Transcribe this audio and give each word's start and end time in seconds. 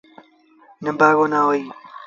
نڀآڳو 0.83 1.25
نا 1.31 1.39
هوئي۔ 1.45 1.61